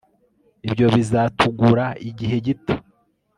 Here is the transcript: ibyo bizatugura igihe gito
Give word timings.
ibyo 0.67 0.85
bizatugura 0.95 1.85
igihe 2.09 2.35
gito 2.45 2.73